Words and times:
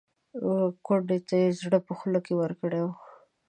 کونډې 0.85 1.17
ته 1.27 1.35
یې 1.41 1.49
زړه 1.61 1.79
په 1.87 1.91
خوله 1.97 2.19
کې 2.25 2.33
ورکړی 2.41 2.79
و. 2.83 2.89